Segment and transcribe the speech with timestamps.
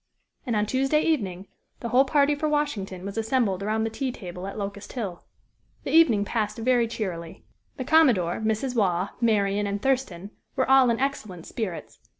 [0.47, 1.45] And on Tuesday evening,
[1.79, 5.23] the whole party for Washington was assembled around the tea table at Locust Hill.
[5.83, 7.43] The evening passed very cheerily.
[7.77, 8.75] The commodore, Mrs.
[8.75, 11.99] Waugh, Marian and Thurston, were all in excellent spirits.